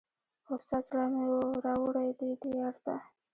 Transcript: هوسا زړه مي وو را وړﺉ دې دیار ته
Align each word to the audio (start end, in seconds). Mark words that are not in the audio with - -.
هوسا 0.47 0.77
زړه 0.87 1.05
مي 1.13 1.25
وو 1.29 1.61
را 1.65 1.73
وړﺉ 1.81 2.09
دې 2.19 2.29
دیار 2.43 2.75
ته 2.85 2.95